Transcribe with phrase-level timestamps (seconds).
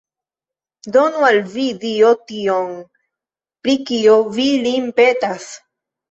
[0.93, 2.71] Donu al vi Dio tion,
[3.67, 5.45] pri kio vi lin petas!